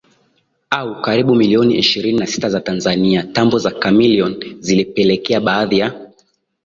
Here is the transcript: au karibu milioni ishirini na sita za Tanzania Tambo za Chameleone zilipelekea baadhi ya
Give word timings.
au 0.71 1.01
karibu 1.01 1.35
milioni 1.35 1.77
ishirini 1.77 2.19
na 2.19 2.27
sita 2.27 2.49
za 2.49 2.61
Tanzania 2.61 3.23
Tambo 3.23 3.57
za 3.59 3.71
Chameleone 3.71 4.55
zilipelekea 4.59 5.41
baadhi 5.41 5.77
ya 5.79 6.05